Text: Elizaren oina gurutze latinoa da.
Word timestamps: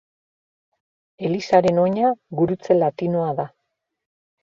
Elizaren 1.29 1.83
oina 1.83 2.17
gurutze 2.43 2.81
latinoa 2.83 3.33
da. 3.43 3.51